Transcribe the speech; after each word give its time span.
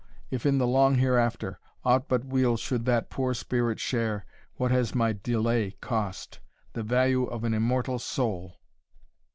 if 0.31 0.47
in 0.47 0.57
the 0.57 0.65
long 0.65 0.95
Hereafter, 0.95 1.59
aught 1.85 2.07
but 2.07 2.25
weal 2.25 2.57
should 2.57 2.85
that 2.85 3.11
poor 3.11 3.35
spirit 3.35 3.79
share, 3.79 4.25
what 4.55 4.71
has 4.71 4.95
my 4.95 5.13
delay 5.13 5.75
cost? 5.79 6.39
the 6.73 6.81
value 6.81 7.25
of 7.25 7.43
an 7.43 7.53
immortal 7.53 7.99
soul!" 7.99 8.55